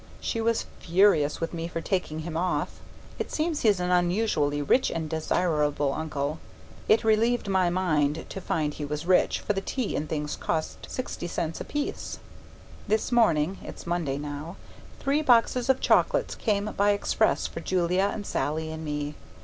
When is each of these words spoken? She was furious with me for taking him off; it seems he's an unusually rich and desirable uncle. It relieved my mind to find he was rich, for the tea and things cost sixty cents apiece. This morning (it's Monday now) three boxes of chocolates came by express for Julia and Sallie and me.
She 0.19 0.41
was 0.41 0.65
furious 0.79 1.39
with 1.39 1.53
me 1.53 1.67
for 1.67 1.79
taking 1.79 2.21
him 2.21 2.35
off; 2.35 2.79
it 3.19 3.31
seems 3.31 3.61
he's 3.61 3.79
an 3.79 3.91
unusually 3.91 4.59
rich 4.59 4.89
and 4.89 5.07
desirable 5.07 5.93
uncle. 5.93 6.39
It 6.89 7.03
relieved 7.03 7.47
my 7.47 7.69
mind 7.69 8.25
to 8.27 8.41
find 8.41 8.73
he 8.73 8.83
was 8.83 9.05
rich, 9.05 9.41
for 9.41 9.53
the 9.53 9.61
tea 9.61 9.95
and 9.95 10.09
things 10.09 10.35
cost 10.35 10.87
sixty 10.89 11.27
cents 11.27 11.61
apiece. 11.61 12.17
This 12.87 13.11
morning 13.11 13.59
(it's 13.63 13.85
Monday 13.85 14.17
now) 14.17 14.55
three 14.99 15.21
boxes 15.21 15.69
of 15.69 15.79
chocolates 15.79 16.33
came 16.33 16.65
by 16.75 16.93
express 16.93 17.45
for 17.45 17.59
Julia 17.59 18.09
and 18.11 18.25
Sallie 18.25 18.71
and 18.71 18.83
me. 18.83 19.13